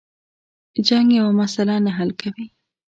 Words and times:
جنگ 0.87 1.07
یوه 1.19 1.31
مسله 1.39 1.75
نه 1.85 1.91
حل 1.97 2.09
کوي. 2.21 2.45